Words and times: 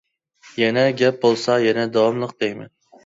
يەنە 0.61 0.85
گەپ 1.01 1.21
بولسا 1.25 1.59
يەنە 1.67 1.85
داۋاملىق 1.99 2.37
دەيمەن. 2.45 2.73